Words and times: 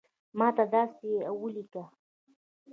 ماته 0.37 0.63
داسی 0.73 1.09
اولیکه 1.31 1.83